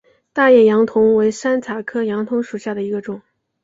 [0.33, 3.21] 大叶杨桐为山茶科杨桐属下的一个种。